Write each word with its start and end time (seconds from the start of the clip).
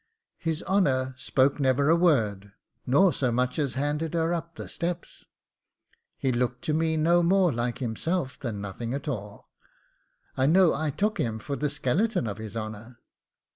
His 0.39 0.63
honour 0.63 1.13
spoke 1.19 1.59
never 1.59 1.87
a 1.91 1.95
word, 1.95 2.53
nor 2.87 3.13
so 3.13 3.31
much 3.31 3.59
as 3.59 3.75
handed 3.75 4.15
her 4.15 4.33
up 4.33 4.55
the 4.55 4.67
steps 4.67 5.27
he 6.17 6.31
looked 6.31 6.63
to 6.63 6.73
me 6.73 6.97
no 6.97 7.21
more 7.21 7.53
like 7.53 7.77
himself 7.77 8.39
than 8.39 8.59
nothing 8.59 8.95
at 8.95 9.07
all; 9.07 9.51
I 10.35 10.47
know 10.47 10.73
I 10.73 10.89
took 10.89 11.19
him 11.19 11.37
for 11.37 11.55
the 11.55 11.69
skeleton 11.69 12.25
of 12.25 12.39
his 12.39 12.57
honour. 12.57 12.97